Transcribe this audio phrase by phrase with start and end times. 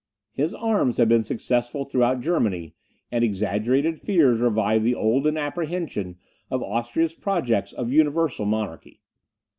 [0.33, 2.73] His arms had been successful throughout Germany,
[3.11, 6.17] and exaggerated fears revived the olden apprehension
[6.49, 8.99] of Austria's projects of universal monarchy.